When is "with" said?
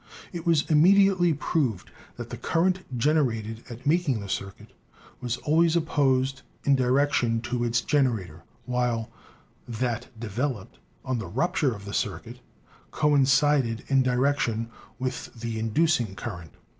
14.97-15.31